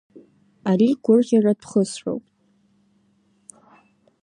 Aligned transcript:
Ари 0.69 0.89
гәырӷьаратә 1.03 1.65
хысроуп. 1.69 2.23